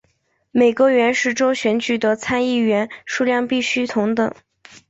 [0.49, 4.33] 每个原始州选举的参议员数量必须同等。